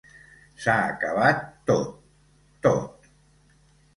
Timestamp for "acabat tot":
0.93-1.91